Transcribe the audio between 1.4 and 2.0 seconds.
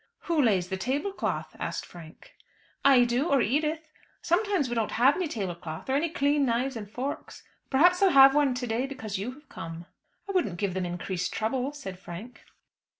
asked